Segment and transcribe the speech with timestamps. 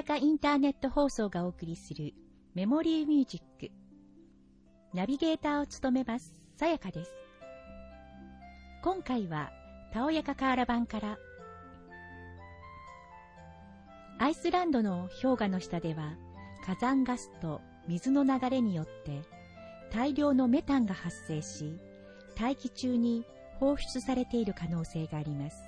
[0.00, 2.14] やかインターネット放送がお送りする
[2.54, 3.70] メモリーミュージック。
[4.94, 7.12] ナビゲーターを務めます、さやかです。
[8.82, 9.50] 今回は、
[9.92, 11.18] たおやかカーラ版から、
[14.18, 16.14] アイスランドの氷河の下では、
[16.64, 19.20] 火山ガスと水の流れによって
[19.92, 21.78] 大量のメタンが発生し、
[22.36, 23.26] 大気中に
[23.58, 25.62] 放出されている可能性があります。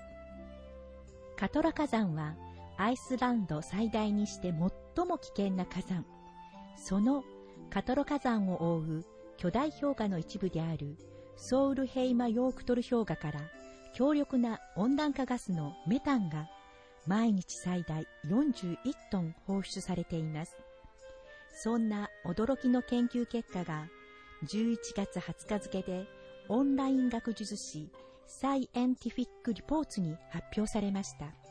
[1.36, 2.34] カトラ火山は
[2.82, 4.52] アイスランド最大にして
[4.96, 6.04] 最も危険な火山。
[6.76, 7.22] その
[7.70, 9.04] カトロ火山を覆う
[9.36, 10.98] 巨大氷河の一部である
[11.36, 13.40] ソウルヘイマヨークトル氷河から
[13.94, 16.48] 強力な温暖化ガスのメタンが
[17.06, 18.76] 毎日最大41
[19.12, 20.56] トン放出されています。
[21.54, 23.86] そんな驚きの研究結果が
[24.44, 26.08] 11月20日付で
[26.48, 27.92] オンライン学術誌
[28.26, 31.41] サイエンティフィック・リポーツに発表されました。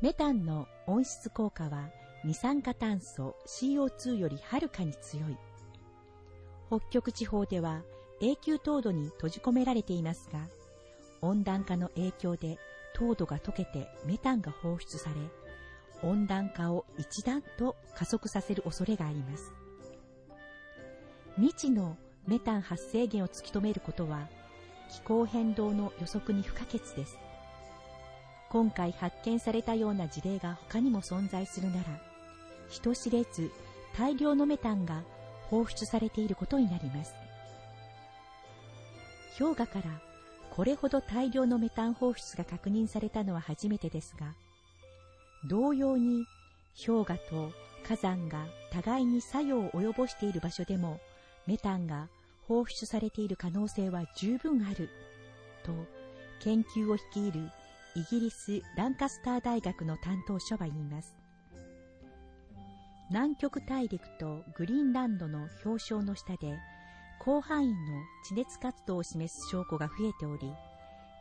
[0.00, 1.90] メタンの温室効果は
[2.24, 5.36] 二酸化炭素 CO2 よりはるかに強い。
[6.68, 7.82] 北極地方では
[8.20, 10.38] 永久凍土に閉じ込められていますが、
[11.20, 12.58] 温暖化の影響で
[12.94, 19.52] 凍土が溶けてメタンが放出され、温暖化を一段と加速させる恐れがあります。
[21.34, 21.96] 未知の
[22.28, 24.28] メタン発生源を突き止めることは
[24.92, 27.18] 気候変動の予測に不可欠です。
[28.50, 31.82] 今回発見されたような事例が他にも存在するなら、
[32.68, 33.50] 人知れず
[33.96, 35.02] 大量のメタンが
[35.50, 37.12] 放出されていることになります。
[39.38, 40.00] 氷河から
[40.50, 44.34] これほど大量のメタン放出が確認されたのは初めてですが、
[45.48, 46.24] 同様に
[46.84, 47.52] 氷河と
[47.84, 50.98] 火山が互いに作用を及ぼしている場所でも
[51.46, 52.08] メタンが
[52.46, 54.88] 放出されている可能性は十分ある
[55.64, 55.72] と
[56.40, 57.50] 研究を率いる
[57.98, 61.18] イギリス・ランカスター大学の担当者は言います。
[63.10, 66.56] 南極大陸とグリーンランドの氷床の下で
[67.20, 67.76] 広範囲の
[68.24, 70.52] 地熱活動を示す証拠が増えており、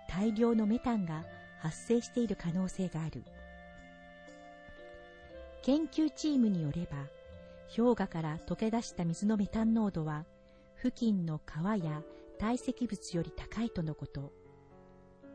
[0.08, 1.24] 大量のメタンが
[1.58, 3.24] 発生している可能性がある。
[5.64, 7.08] 研究チームによれば、
[7.76, 10.26] 氷河から溶け出した水のメタン濃度は、
[10.76, 12.04] 付近の川や
[12.38, 14.32] 堆積物より高いとのこと。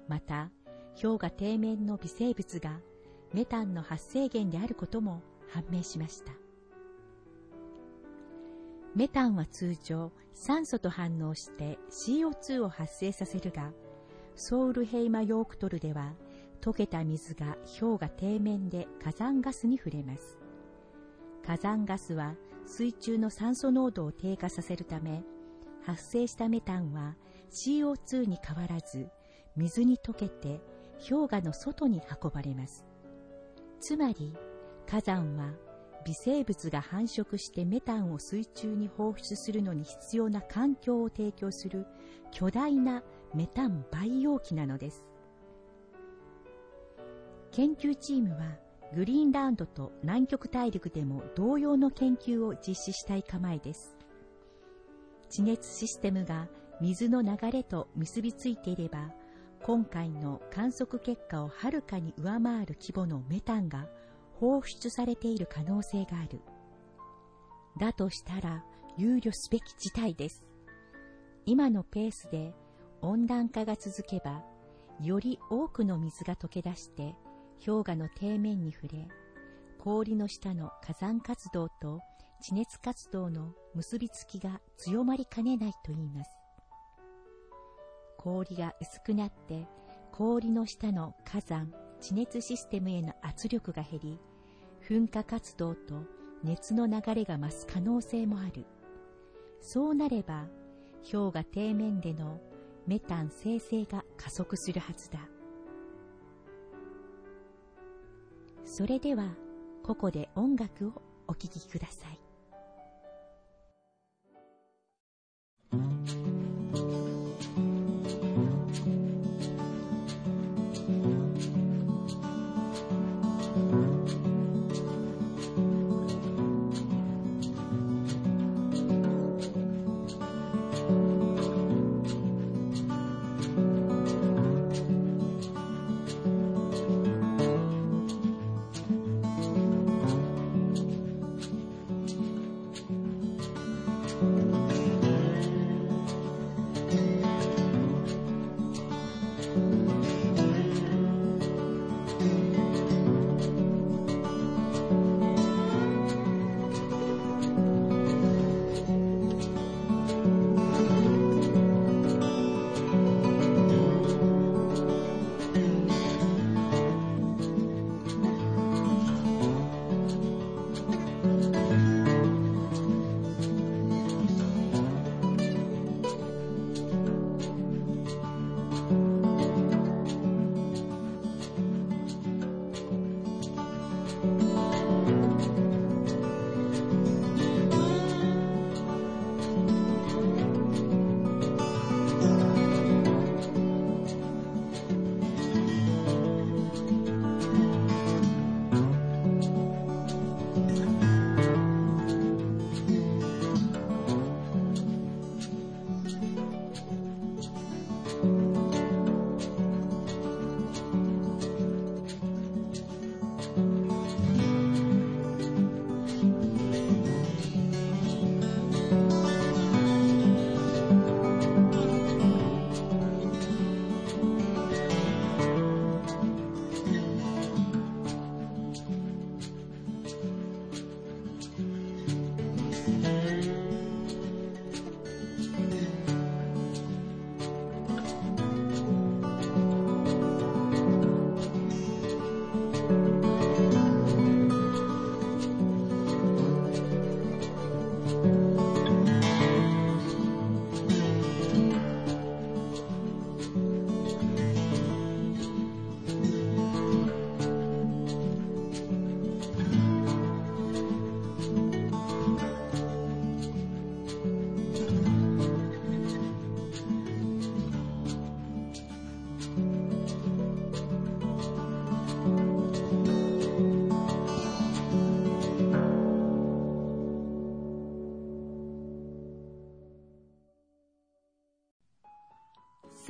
[0.06, 0.52] また、
[0.94, 2.78] 氷河底面の微生物が
[3.32, 6.32] メタンの発生源であることも判明しました。
[8.94, 13.72] メタンは通常酸素と反応して CO2 を発生させるが、
[14.34, 16.12] ソウルヘイマヨークトルでは
[16.60, 20.38] 溶けた水が氷河底面で火山ガスに触れます。
[21.44, 22.34] 火山ガスは
[22.66, 25.24] 水中の酸素濃度を低下させるため、
[25.84, 27.16] 発生したメタンは
[27.50, 29.08] CO2 に変わらず
[29.56, 30.60] 水に溶けて
[31.08, 32.84] 氷河の外に運ばれます。
[33.80, 34.36] つまり
[34.86, 35.52] 火山は
[36.04, 41.86] 微生物が繁殖してメタンを水中に放出するのに必要な環境を提供する
[42.30, 43.02] 巨大な
[43.34, 45.04] メタン培養器なのです。
[47.52, 48.56] 研究チームは
[48.94, 53.96] グリーンランドと南極大陸でも同様の研究を実施したい構えです。
[55.30, 56.48] 地熱システムが
[56.80, 59.12] 水の流れと結びついていれば、
[59.64, 63.86] 今回の観測結果をはるかに上回る規模のメタンが
[64.40, 66.40] 放出されている可能性がある。
[67.78, 68.64] だとしたら
[68.98, 70.44] 憂慮すべき事態です。
[71.46, 72.52] 今のペースで
[73.02, 74.42] 温暖化が続けば、
[75.00, 77.14] より多くの水が溶け出して
[77.64, 79.06] 氷河の底面に触れ、
[79.78, 82.00] 氷の下の火山活動と
[82.40, 86.41] 地熱活動の結びつきが強まりかねないと言います。
[88.22, 89.66] 氷が薄くなって
[90.12, 94.20] 氷の下の火山、地熱システムへの圧力が減り、
[94.88, 96.04] 噴火活動と
[96.44, 98.64] 熱の流れが増す可能性もある。
[99.60, 100.46] そうなれば、
[101.02, 102.40] 氷河底面での
[102.86, 105.18] メタン生成が加速するはずだ。
[108.64, 109.34] それでは、
[109.82, 112.31] ここで音楽をお聴きください。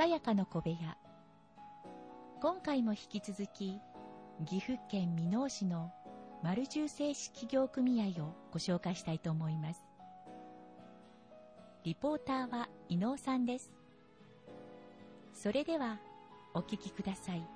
[0.03, 0.97] さやかの小部屋。
[2.41, 3.79] 今回も引き続き
[4.45, 5.93] 岐阜県箕面市の
[6.43, 9.81] 丸重製紙企業組合をご紹介したいと思います。
[11.85, 13.71] リポーターは伊能さんです。
[15.33, 16.01] それでは
[16.53, 17.47] お聞きください。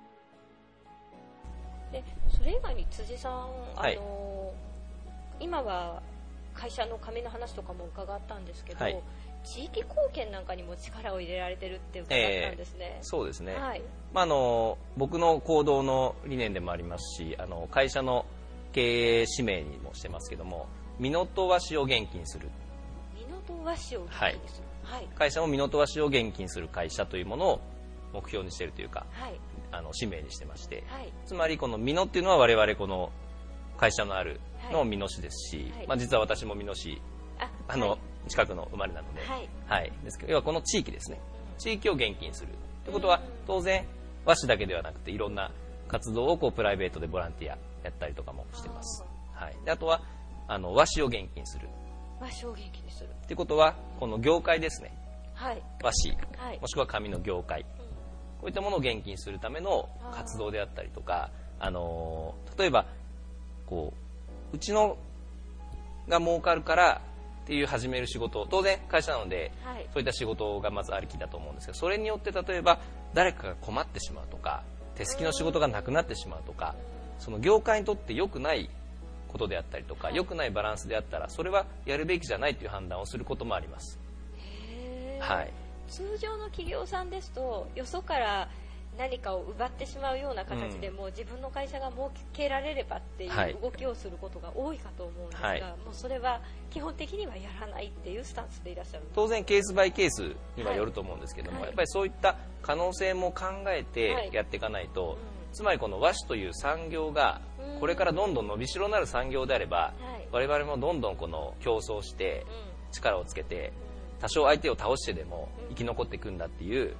[1.90, 3.96] でそれ以外に辻さん、はい。
[3.96, 4.54] あの
[5.40, 6.00] 今は
[6.54, 9.02] 会社の紙の話とかも伺ったんですけど、はい
[9.46, 12.08] 地域貢献なんかにも力を入れられてるって伺っ
[12.48, 12.98] たんですね。
[13.02, 13.82] そうですね、はい、
[14.12, 18.26] まあ、あの僕の行動の理念でもありますしあの会社の
[18.72, 20.66] 経営使命にもしてますけども
[20.98, 22.48] 美濃と和紙を現金する。
[23.14, 24.66] 美濃と和紙を元気にする。
[24.82, 27.60] はい、会社も美濃と和紙を現金する会社というものを
[28.12, 29.34] 目標にしているというかはい、
[29.72, 33.10] あの使命にしてましてはい、つまりこの美濃っていうのは我々この
[33.76, 34.40] 会社のある
[34.70, 37.02] のはい美濃市ですし、はいまあ、実は私も美濃市
[37.38, 41.20] あ、あの、はい近くの生まれなので、はい、はい、ですけど要はこの地域ですね。
[41.58, 42.48] 地域を現金する。
[42.84, 43.22] ということはうん。
[43.46, 43.84] 当然
[44.24, 45.50] 和紙だけではなくていろんな
[45.88, 50.02] 活動をこうプライベートでボランティアやったりとかもしてます、はい、であとは
[50.48, 51.68] あの和紙を現金する。
[52.20, 53.10] 和紙を元気にする。
[53.26, 54.96] ということはこの業界ですね。
[55.34, 56.16] はい、和紙。
[56.38, 56.60] はい。
[56.60, 57.62] も、しくは紙の業界。
[58.40, 62.86] こういったものを現金するための活動であったりとか、あのー例えば
[63.66, 63.92] こ
[64.52, 64.96] ううちの
[66.08, 67.02] が儲かるから
[67.46, 68.44] っていう始める仕事。
[68.50, 72.80] 当然会社なのではい、そういった仕事がまずありきだと思うんですけどそれによって例えば
[73.14, 74.64] 誰かが困ってしまうとか
[74.96, 76.74] 手すきの仕事がなくなってしまうとか
[77.20, 78.68] その業界にとって良くない
[79.28, 84.00] ことであったりとか良くないバランスであったらそれはやるべきじゃないという判断をすることもあります。
[85.20, 85.52] はい。
[85.88, 88.48] 通常の企業さんですとよそから
[88.98, 92.00] 何かを奪ってしまうような形でも、自分の会社が設
[92.32, 93.52] けられればっていはい。
[93.52, 95.60] う動きをすることが多いかと思うんですが、はい。
[95.60, 101.66] もうそれは基本的にはやらないっていうスタンスでいらっしゃる当然ケースバイケースにはよると思うんですけども、はい。
[101.68, 103.84] やっぱりそういった可能性も考えはい。
[103.84, 105.18] てやっていかないと、
[105.52, 107.40] うつまりこの和紙という産業が
[107.74, 107.80] うん。
[107.80, 110.28] これからどんどん伸びしろなる産業であれば、はい。
[110.32, 112.92] 我々もどんどんこの競争してうん。
[112.92, 113.72] 力をつけて
[114.20, 116.94] 多少相手を倒してでも生き残っていくんだっていう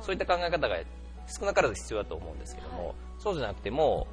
[0.00, 0.76] そういった考え方が
[1.28, 2.94] 少なからず必要だと思うんですけども、はい。
[3.18, 4.06] そうじゃなくても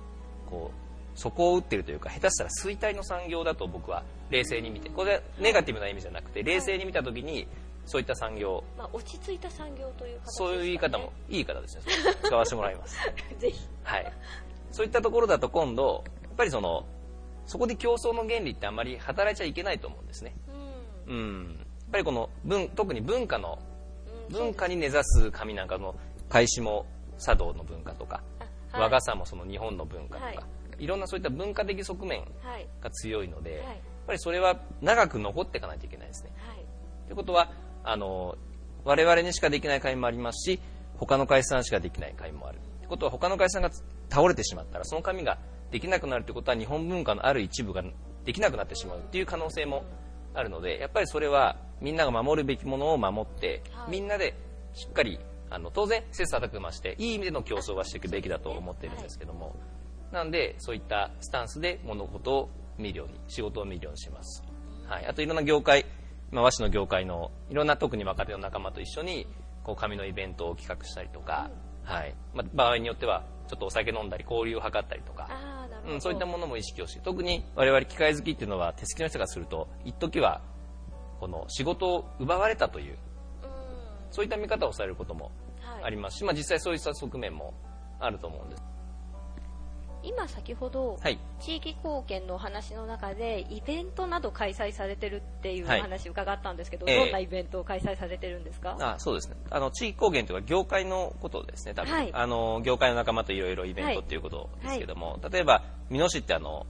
[0.50, 0.86] こう
[1.20, 7.48] そこを打ってるというか下手したら衰退の産業だと僕は冷静に見てこれはネガティブな意味じゃなくて冷静に見た時に
[7.86, 11.84] そういった産業まあ、落ち着いた産業というね、そういう言い方もいい方ですね
[12.24, 12.98] 使わせてもらいます。
[13.38, 13.68] ぜひ。
[13.84, 14.12] はい。
[14.72, 16.86] そういったところだと今度やっぱりその
[17.46, 20.36] そこで競争の原理ってあんまり働いちゃいけないと思うんですね。
[21.08, 21.16] うん。
[21.16, 21.56] うん。
[21.58, 23.60] やっぱりこの文特に文化の
[24.30, 24.36] うん。
[24.36, 25.96] 文化に根ざす紙なんかの
[26.28, 28.82] 開始も茶道の文化とか、あはい。
[28.84, 30.34] 和傘もその日本の文化とか、、は
[30.80, 30.88] い。
[30.88, 32.68] ろんなそういった文化的側面はい。
[32.82, 33.60] が強いので、はい。
[33.62, 33.76] やっ
[34.08, 36.32] ぱりそれは長く残っていかないといけないですね。
[36.38, 36.58] はい。
[37.06, 37.52] ということは
[37.84, 38.38] あの
[38.84, 40.60] 我々にしかできない会もありますし
[40.98, 42.60] 他の会社さんしかできない会もある。
[42.80, 43.72] ということは他の会社さんが
[44.10, 45.38] 倒れてしまったらその紙が
[45.72, 47.84] できなくなるということは日本文化のある一部が
[48.26, 49.84] できなくなってしまうっていう可能性も
[50.34, 53.92] あるのでやっぱりそれはみんなが守るべきものを守って、はい。
[53.92, 54.36] みんなで
[54.74, 55.20] しっかり
[55.56, 59.56] あの当然切磋琢磨していい意味での競争はしていくべきだと思ってるんですけども、
[60.12, 64.44] なんでそういったスタンスで物事を見るように仕事を見るようにします、
[64.86, 65.86] はい、あといろんな業界、
[66.30, 69.28] まあ、和紙の業界のいろんな特に若手の仲間と一緒に
[69.64, 71.50] こう紙のイベントを企画したりとか、
[71.84, 72.14] はい。
[72.34, 75.30] まあ、場合によってはちょっとお酒飲んだり交流を図ったりとか、
[75.88, 80.42] うん、そういったものも意識をして特に我々機械好きっていうのは手すきの人がすると一時は
[81.20, 82.98] この仕事を奪われたといううん
[84.16, 85.32] そういった見方をされることも
[85.62, 85.84] はい。
[85.84, 87.54] ありますし、まあ、実際そういった側面も
[88.00, 88.64] あると思うんです。
[90.04, 95.82] 今先ほど、はい、地域貢献のお話の中でイベントなど開催されてるっていうおはい。
[95.82, 97.00] 話伺ったんですけど、ええ。
[97.00, 98.78] どんなイベントを開催されてるんですか？
[98.80, 99.36] あそうですね。
[99.50, 102.12] あの地域貢献というか業界のことですね多分、はい。
[102.14, 106.68] あの業界の仲間といろいろイベントっていうことですけども、例えば美濃市ってあの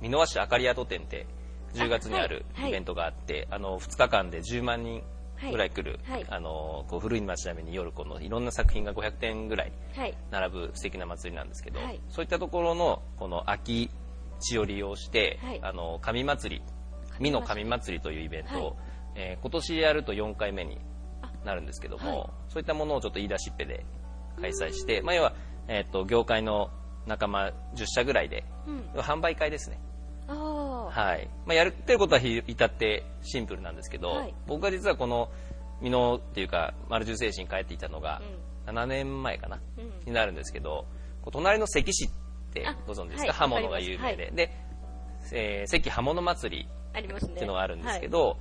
[0.00, 1.26] 美濃和紙あかりアート展って
[1.74, 5.02] 10月にあるイベントがあって、あの2日間で10万人
[5.50, 6.26] ぐらい来る、はい。
[6.28, 10.14] あのこう古い町並みに夜このいろんな作品が500点ぐらいはい。
[10.30, 12.00] 並ぶ素敵な祭りなんですけど、はい。
[12.08, 13.90] そういったところのこの秋
[14.40, 15.60] 地を利用して、はい。
[15.62, 16.62] あの神祭り
[17.20, 18.76] 美の神祭りというイベントを、はい。
[19.14, 20.78] えー今年やると4回目に
[21.44, 22.30] なるんですけども、はい。
[22.48, 23.84] そういったものをちょっと言い出しっぺで
[24.40, 25.34] 開催して、まあ、要は、
[25.68, 26.70] えー、と業界の
[27.06, 29.00] 仲間10社ぐらいでうん。
[29.00, 29.80] 販売会ですね、
[30.92, 31.28] はい。
[31.46, 34.34] まあ、やるってることはひ至ってシンプルなんですけど、はい。
[34.46, 35.30] 僕が実はこの
[35.82, 38.20] 美濃っていうか丸十精神帰っていたのが
[38.66, 39.84] 7年前かな、うん。
[39.84, 40.86] うんになるんですけど
[41.30, 42.10] 隣の関市っ
[42.52, 44.50] てあご存知ですか、はい刃物が有名で、で、
[45.32, 46.68] えー関刃物祭り
[46.98, 47.02] っ
[47.34, 48.36] ていうのがあるんですけど、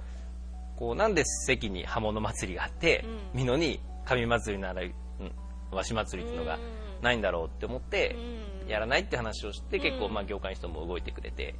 [0.76, 3.40] こうなんで関に刃物祭りがあって、うん。
[3.40, 4.92] 美濃に神祭りなら、うん、
[5.72, 6.60] 和紙祭りっていうのが
[7.02, 8.16] ないんだろうって思って
[8.68, 11.56] やらないって話をして結構まあ業界の人も動いてくれて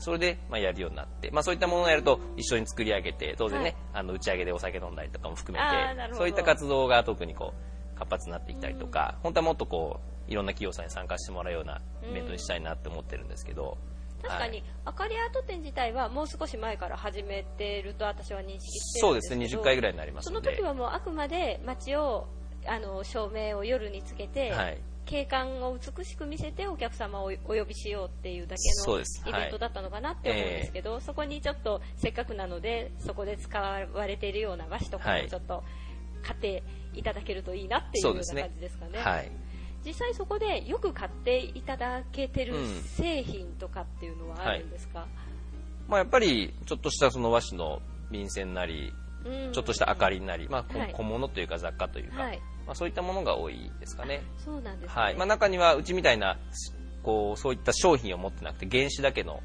[0.00, 7.54] それでまあやるようになってまあそういったものをやると一緒に作り上げて当然ね、あの打ち上げでお酒飲んだりとかも含めてそういった活動が特にこ
[7.94, 13.78] う活発になってきたりとか本当はもっとこういろんな企業さんに参加してもらうようなイベントにしたいなって思ってるんですけど、
[14.22, 22.28] 確かに、あかりアート展自体はもう少し前から始めてると私は認識してそうですね20回ぐらいになりますその時はもうあくまで街を
[22.66, 24.78] あの照明を夜につけて、はい、
[25.10, 29.02] 景観を美しく見せてお客様をお呼びしようっていうだけのイ
[29.32, 35.64] ベントだったのかなって思うんですけど、そそこにちょっとせっかくなのでそこで使われているような和紙とかもちょっと
[36.22, 36.62] 買って
[36.94, 38.98] いただけるといいなっていうような感じですかね。
[39.00, 39.32] はい。
[39.84, 42.54] 実際そこでよく買っていただけてる
[42.96, 45.10] 製品とかっていうのはあるんですか、うんはい、
[45.88, 48.92] まあ、やっぱりちょっとしたその和紙の便箋なり、
[49.52, 54.22] ちょっとした明かりなり、まあ、小物というか雑貨というか、はい、まあ、そういったものが多いですかね。
[54.44, 55.16] そうなんです、ね、はい。
[55.16, 56.38] まあ、中にはうちみたいな
[57.02, 59.42] こうそういった商品を持ってなくて原紙だけの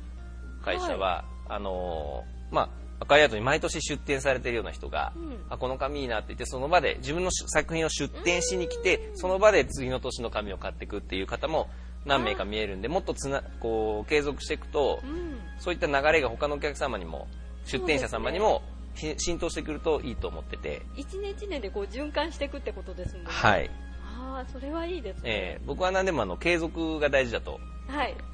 [0.64, 2.70] 会社は、はい、あのー、まあ
[3.00, 11.70] 赤いアートに毎年出展されてるような人が、うん、あこの紙いいなって言ってその場で自分の作品を出展しに来て、その場で次の年の紙を買っていくっていう方も
[12.06, 17.28] 何名か見えるんでもっとつなこう継続していくと、うん、そういった流れが他のお客様にも
[17.66, 18.62] 出店者様にも、
[18.96, 20.82] 浸透してくるといいと思ってて。
[20.96, 23.30] 一年一年でこう循環していくってことですもんね。
[23.32, 23.70] はい。
[24.18, 27.60] ああそれはいいですね、えー、僕は何でもあの継続が大事だと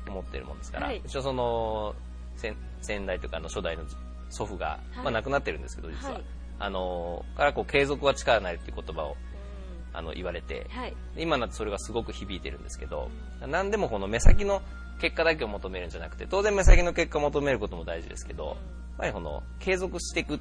[0.07, 1.95] 思ってるもんですから、はい、一応その
[2.81, 3.83] 先代というかの初代の
[4.29, 6.23] 祖父が、まあ、亡くなってるんですけど実は、はい、
[6.59, 9.17] あのからこう継続は力なりっていう言葉を
[9.93, 13.09] あの言われて、はい、今なってそれがすごく響いてるんですけど、
[13.45, 14.61] 何でもこの目先の
[15.01, 18.55] 結果だけを求めるんじゃなくて当然目先の結果を求めることも大事ですけど、やっ
[19.01, 20.39] ぱりこの継続していくっ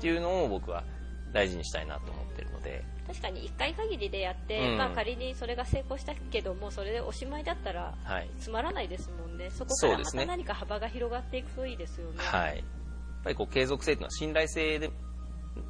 [0.00, 0.84] ていうのを僕は
[1.32, 2.84] 大事にしたいなと思ってるので。
[3.06, 7.94] 確かに1回限りでやって、うん、まあ、仮にそれが成功したけどもそれでおしまいだったら
[8.38, 12.18] つまらないですもんね、はい、そこからまた何か幅が広がっていくといいですよね。
[12.18, 12.64] はい。
[13.22, 14.90] ぱりこう継続性というのは信頼性で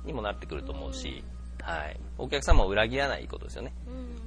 [0.05, 1.25] にもなってくると思うし、
[1.61, 3.73] はい、お客様を裏切らないことですよね、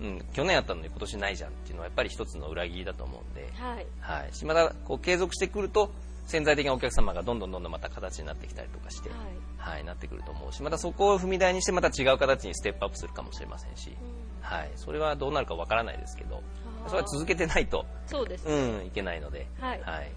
[0.02, 3.86] うん、うん、去年やったのに今年ないじゃんっていうのはやっぱり一つの裏切りだと思うんで、はい。
[4.00, 5.92] はい、またこう継続してくると
[6.26, 13.96] 潜在的なお客様がどんどんどんどんまた形になってきたりとかして、はい、はい、なってくると思うしまたそこを踏み台にしてまた違う形にステップアップするかもしれませんし、うん、
[14.42, 16.42] はい、それはどうなるかわからないですけど
[16.88, 20.12] それは続けてないとそうです、ね、うん、いけないので、はい、はい。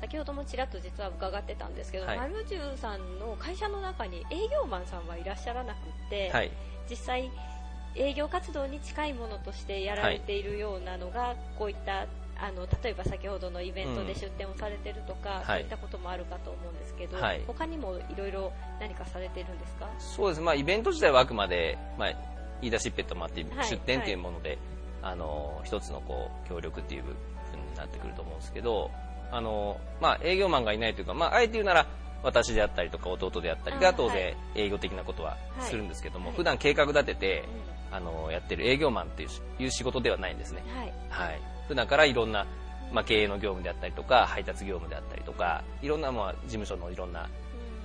[0.00, 6.52] 先ほどもちらっと実は伺ってたんですけど、はい、マルジュさんの会社の中に営業マンさんはいらっしゃらなくて、はい、
[6.88, 7.30] 実際
[7.96, 12.06] 営業活動に近いものとしてやられているようなのが、はい、こういった
[12.40, 19.88] あの例えば先ほどのイベントで出店をされてるとか、うん、そういったこともあるかと思うんですけど、はい、他にもいろいろ何かされてるんですか？
[19.98, 22.08] そうです、まあ、イベント自体はあくまで、まあ、
[22.60, 24.58] 言い出しっぺともあって出店というもので、
[25.02, 27.16] あの一つのこう協力っていう部分
[27.70, 28.90] になってくると思うんですけど
[29.32, 31.86] あの、まあ、営業マンがいないというか、まあ、あえて言うなら、
[32.22, 37.44] 私であったりとか弟であったりが当然営業的なことはするんですけども、はい、普段計画立てて、
[37.92, 42.46] あのやってる営業マンっていう仕事ではないんですね、はい、はい、普段からいろんな、
[42.92, 47.28] まあ、経営の業務であったりとか配達業務であったりとかいろんな、まあ、事務所のいろんな、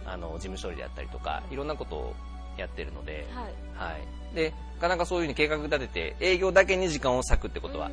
[0.05, 2.13] あの事務処理であったりとかいろんなことを
[2.57, 7.89] やってるので、はい、はい、でなかなかそういうふうに計画立てて営業だけに時間を割くってことは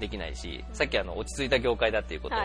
[0.00, 2.38] できないし、さっきあの落ち着いた業界だっていうことを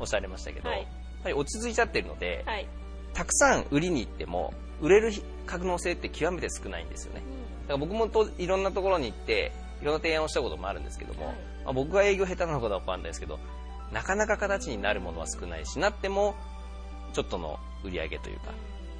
[0.00, 0.88] おっしゃいましたけど、はい、やっ
[1.22, 2.66] ぱり落ち着いちゃってるので、はい、
[3.12, 5.12] たくさん売りに行っても売れる
[5.46, 7.22] 可能性って極めて少ないんですよね、
[7.68, 13.38] だから僕もといろんなところに行っていろんな提案をしたこともあるんですけども、はい、まあ、僕が営業下手なのかどうかわかんないですけど
[13.92, 16.34] なかなか形になるものは少ないしなっても
[17.12, 18.52] ちょっとの売り上げというか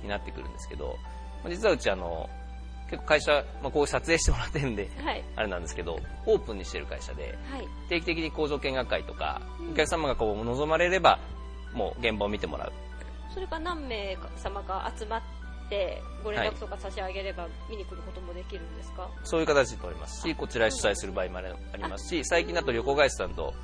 [0.02, 0.97] になってくるんですけど
[1.49, 2.28] 実はうちあの
[2.90, 11.18] 結構会社、まあ、こう撮影してもらってるんで、はい、あれなんですけどオープンにしてる会社で、はい、定期的に工場見学会とか、うん、お客様がこう望まれれば
[11.73, 12.73] もう現場を見てもらう。
[13.33, 15.23] それか何名様が集まっ
[15.68, 21.42] てご連絡とか差し上げれば見に来ることもできるんですか、はい、そういう形で取りますしこちら主催する場合もあ
[21.76, 23.54] りますし最近だと旅行会社さんと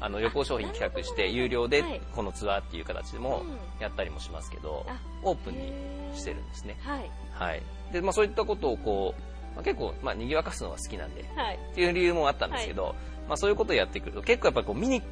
[0.00, 3.44] あの旅行商品企画して有料でこのツアーっていう形でも
[3.80, 4.84] やったりもしますけど、
[5.22, 5.72] オープンに
[6.12, 6.76] してるんですね。
[6.80, 7.62] はい、はい。
[7.92, 12.94] でまあ、そういったことをこう、まあ、結構、まあ、賑わかすのが好きなんで、はい、っていう理由もあったんですけど、はい、
[13.28, 15.02] まあ、そういうことをやってくると結構やっぱこう見に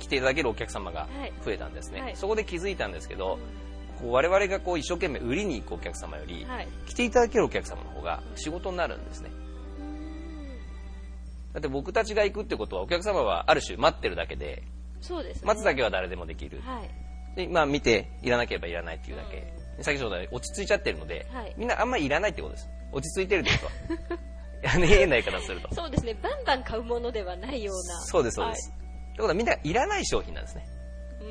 [0.00, 1.06] 来ていただけるお客様が
[1.44, 3.38] 増えたんですね、はい、そこで気づいたんですけど、
[4.00, 6.46] こう我々がこう一生懸命売りに行くお客様より、
[6.86, 9.30] 来ていただけるお客様の方が仕事になるんですね。
[11.52, 14.62] だって僕たちが行くってことはお客様はある種待ってるだけで、
[15.00, 16.60] そうです、ね、待つだけは誰でもできる。
[16.64, 19.52] はい、でまあ見ていらなければいらないっていうだけ。
[19.82, 22.68] 先ほど落ち着いちゃってるので、はい、みんなあんまりいらないってことです。
[22.92, 23.70] 落ち着いてるってこ
[24.62, 25.74] とは見えないからすると。
[25.74, 26.14] そうですね。
[26.22, 28.00] バンバン買うものではないような。
[28.02, 30.66] そうですそうです、はい、ってことはみんないらない商品なんですね。
[31.20, 31.28] 言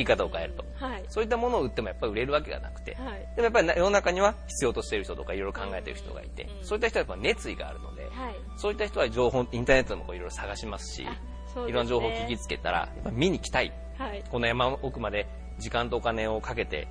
[0.00, 11.10] い方を変えると、はい、そういったものを売ってもやっぱり売れるわけがなくて、はい、でもやっぱり世の中には必要としている人とかいろいろ考えている人がいて、うん、そういった人はやっぱ熱意があるので、はい、そういった人は情報インターネットでもいろいろ探しますし、ね、
[11.68, 13.72] いろんな情報を聞きつけたらやっぱ見に来たい、
[14.30, 15.28] この山奥まで
[15.58, 16.88] 時間とお金をかけて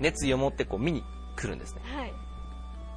[0.00, 1.02] 熱意を持ってこう見に
[1.36, 1.82] 来るんですね、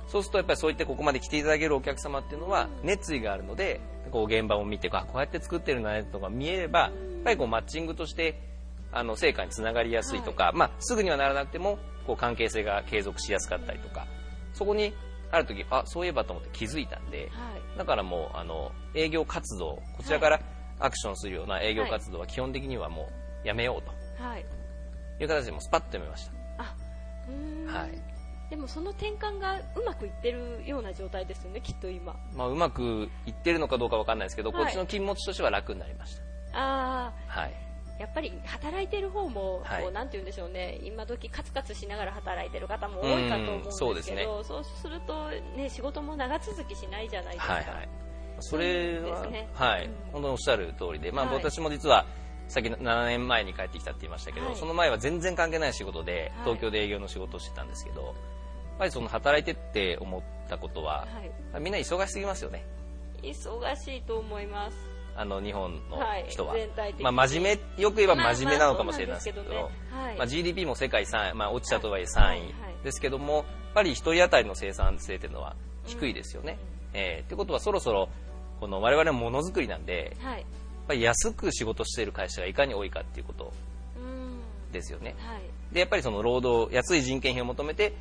[0.07, 3.81] そうするとやっぱりそういってここまで来ていただけるお客様っていうのは熱意があるので
[4.11, 6.91] こう現場を見てあこうやって作ってるんだねとか見えればやっ
[7.23, 8.46] ぱりこうマッチングとして
[8.91, 14.07] あの成果につながりやすいとか、はい、まあ、すぐにはならなくてもこう関係性が継続しやすかったりとか
[14.53, 14.93] そこに
[15.31, 20.39] ある時あそういえばと思って気づいたんで、はい、だからもうあの営業活動こちらから
[20.79, 23.09] アクションするような営業活動は基本的にはも
[23.43, 24.45] うやめようと、はい、
[25.19, 26.31] いう形でもスパッとやめました。
[26.59, 26.75] あ
[27.67, 28.17] はい
[28.49, 32.15] でもその転換がうまくいってるような状態ですよね、きっと今。
[32.33, 36.57] まあ、うまくいってるのかどうかわかんないですけど、はい、こっちの気持ちとしては楽になりました。
[36.57, 37.13] ああ。
[37.27, 37.66] はい。
[37.99, 47.53] やっぱり働いてる方も、はい、こうなんて言うんでしょうね、今時カツカツしながら働いてる方も多いかと思うんですけど、そうすね、そうすると、ね、仕事も長続きしないじゃないですか。
[47.53, 47.89] はいはい、
[48.39, 52.05] それは、ね、はい、うん、本当におっしゃる通りで、まあ、私も実は、
[52.47, 58.13] さっき7年前に帰ってきたって言いましたけど、はい、その前は全然関係ない仕事で、東京で営業の仕事をしてたんですけど、やっ
[58.77, 61.07] ぱりその働いてって思ったことは、
[61.51, 62.63] はい、みんな忙しすぎますよね。
[63.23, 64.96] 忙しいと思います。
[65.19, 66.69] あの日本の人は、はい、
[67.01, 69.59] まあ、真面目よく言えば真面目なのかもしれないですけど,、まあ、ね。
[69.91, 72.53] はい、まあ、GDP も世界3位、まあ、落ちたとはいえ3位
[72.83, 76.59] ですけども、やっぱり1人当たりの生産性というのは低いですよね。
[76.93, 78.09] うん、えー、ってことはそろそろ
[78.59, 80.43] この我々ものづくりなんで、はい、やっ
[80.87, 83.51] ぱり安く仕事している会社がいかに多いかっていうこと
[84.71, 85.15] ですよね。
[85.17, 85.41] はい、
[85.73, 87.93] でやっぱりその労働安い人件費を求めて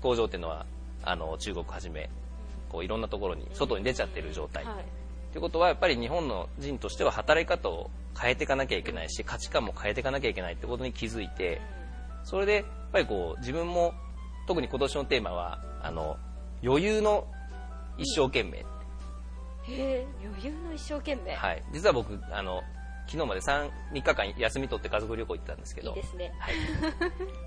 [0.00, 0.64] 工場っていうのは
[1.02, 2.08] あの中国はじめ
[2.70, 4.64] こういろんなところに外に出ちゃってる状態。
[4.64, 5.03] はい
[5.34, 11.60] ということはやっぱり日本の人としては働き方を変えていかなきゃいけないし価値観も変えていかなきゃいけないってことに気づいて
[12.22, 13.94] それでやっぱりこう自分も
[14.46, 16.18] 特に今年のテーマはあの
[16.62, 17.26] 余裕の
[17.98, 18.64] 一生懸命、
[19.66, 20.06] 余
[20.40, 21.34] 裕の一生懸命。
[21.34, 21.62] はい。
[21.72, 22.62] 実は僕あの
[23.08, 25.90] 昨日まで 3, 3日間休み取って家族旅行行ってたんですけど。
[25.90, 26.54] いいですね、はい。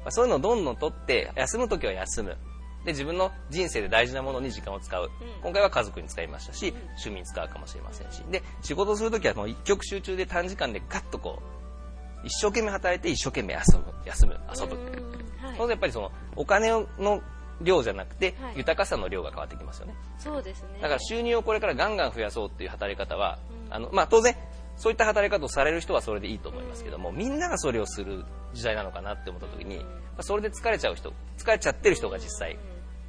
[0.04, 2.36] まあ、そういうのをどんどん取って休む時は休む
[2.88, 5.10] で自分の人生で大事なものに時間を使う、うん、
[5.44, 8.24] 今回は家族に使いましたし、うん、趣味に使うかもしれませんし。
[8.32, 11.44] で仕事するときはもう一極集中で短時間でガッとこ
[12.24, 14.76] う一生懸命働いて一生懸命遊ぶ休む遊ぶ、
[15.46, 17.22] はい、そうやっぱりそのお金の
[17.62, 19.96] 量じゃなくて、はい、豊かさの量が変わってきますよね。
[20.18, 20.80] そうですね。
[20.82, 24.34] だから収入をこれからガンガン増やそうっていう働き方は、うん、あのまあ、当然
[24.78, 28.24] そういった働き方をされる人はそれでいいと思いますけども、みんながそれをする
[28.54, 29.84] 時代なのかなって思った時に、
[30.22, 32.58] それで疲れちゃう人疲れちゃってる人が実際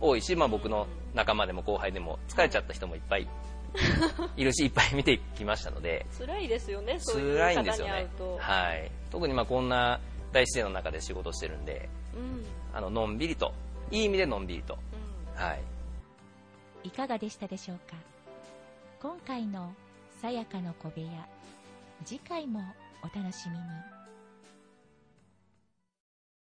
[0.00, 3.28] 多いし、まあ、僕の仲間でも後輩でも疲れちゃった人もいっぱい
[4.36, 6.06] いるし、いっぱい見てきましたので。
[6.18, 8.08] 辛いですよねそういう辛いんですよね。
[8.38, 8.90] はい。
[9.10, 10.00] 特にまあこんな
[10.32, 13.52] 大自然の中で仕事してるんで、うん、あののんびりと
[13.90, 14.78] いい意味でのんびりと、
[15.36, 15.60] うん、はい。
[16.84, 17.96] いかがでしたでしょうか？
[19.02, 19.72] 今回の
[20.20, 21.28] 「さやかの小部屋」
[22.04, 22.60] 次回も
[23.02, 23.64] お楽しみに